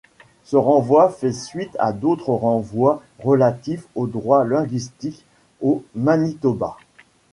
[0.45, 5.25] Ce renvoi fait suite à d'autres renvois relatifs aux droits linguistiques
[5.61, 6.75] au Manitoba.